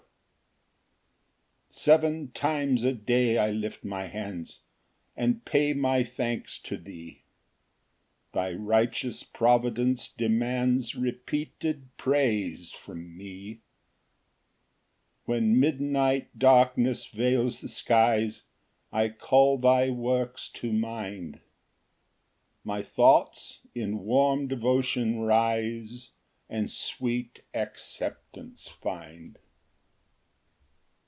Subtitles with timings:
[1.85, 1.91] Ver.
[1.93, 2.33] 164.
[2.33, 2.33] 3 Seven
[2.67, 4.59] times a day I lift my hands,
[5.15, 7.23] And pay my thanks to thee;
[8.33, 13.53] Thy righteous providence demands Repeated praise from me.
[13.55, 15.27] Ver.
[15.27, 15.27] 62.
[15.27, 18.43] 4 When midnight darkness veils the skies,
[18.91, 21.39] I call thy works to mind;
[22.65, 26.11] My thoughts in warm devotion rise,
[26.49, 29.39] And sweet acceptance find.